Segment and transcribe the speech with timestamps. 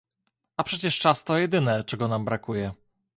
[0.57, 2.71] A przecież czas to jedyne, czego nam brakuje